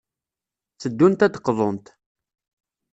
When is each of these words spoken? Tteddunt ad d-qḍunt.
Tteddunt 0.73 1.25
ad 1.25 1.31
d-qḍunt. 1.33 1.87